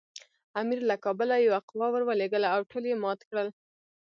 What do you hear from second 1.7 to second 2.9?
ورولېږله او ټول